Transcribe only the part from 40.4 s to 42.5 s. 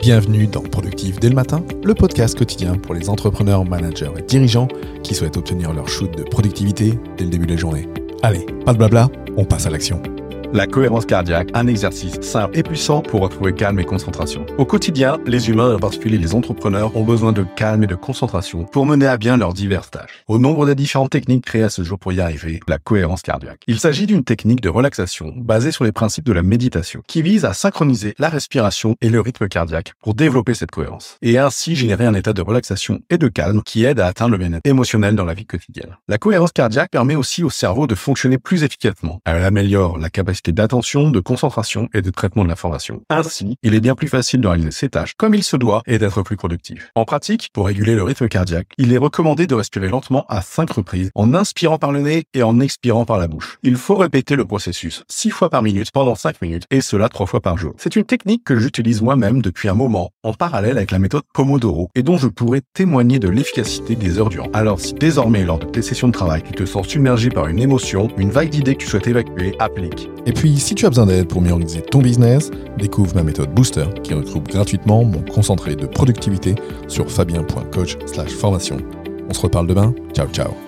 d'attention, de concentration et de traitement de